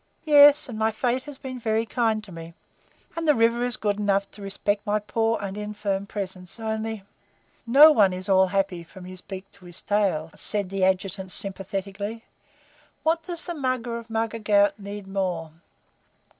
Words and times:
Yes, 0.25 0.67
and 0.67 0.79
my 0.79 0.89
Fate 0.91 1.21
has 1.29 1.37
been 1.37 1.59
very 1.59 1.85
kind 1.85 2.23
to 2.23 2.31
me, 2.31 2.55
and 3.15 3.27
the 3.27 3.35
river 3.35 3.61
is 3.61 3.77
good 3.77 3.99
enough 3.99 4.31
to 4.31 4.41
respect 4.41 4.83
my 4.83 4.97
poor 4.97 5.37
and 5.39 5.55
infirm 5.55 6.07
presence; 6.07 6.59
only" 6.59 7.03
"No 7.77 7.91
one 7.91 8.11
is 8.11 8.27
all 8.27 8.47
happy 8.47 8.83
from 8.83 9.05
his 9.05 9.21
beak 9.21 9.45
to 9.51 9.65
his 9.65 9.83
tail," 9.83 10.31
said 10.33 10.69
the 10.71 10.83
Adjutant 10.83 11.29
sympathetically. 11.29 12.23
"What 13.03 13.21
does 13.21 13.45
the 13.45 13.53
Mugger 13.53 13.99
of 13.99 14.09
Mugger 14.09 14.39
Ghaut 14.39 14.79
need 14.79 15.05
more?" 15.07 15.51